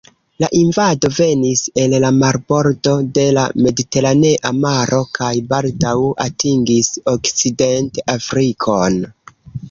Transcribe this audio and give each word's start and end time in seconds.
La 0.41 0.47
invado 0.59 1.09
venis 1.15 1.59
el 1.81 1.91
la 2.05 2.09
marbordo 2.21 2.93
de 3.17 3.25
la 3.37 3.43
Mediteranea 3.65 4.51
maro 4.61 5.01
kaj 5.17 5.29
baldaŭ 5.51 5.93
atingis 6.25 6.89
Okcident-Afrikon. 7.13 8.99